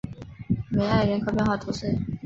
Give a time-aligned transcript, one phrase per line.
[0.71, 1.95] 梅埃人口变化图示